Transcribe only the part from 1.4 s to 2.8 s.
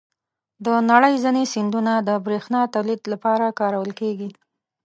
سیندونه د بریښنا